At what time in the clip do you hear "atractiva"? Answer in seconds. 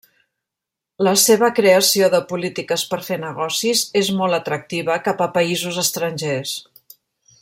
4.39-4.97